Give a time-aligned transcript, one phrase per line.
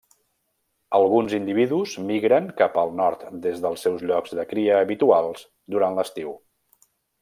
[0.99, 6.39] Alguns individus migren cap al nord des dels seus llocs de cria habituals durant l'estiu.